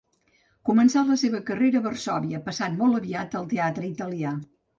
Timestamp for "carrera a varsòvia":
1.49-2.41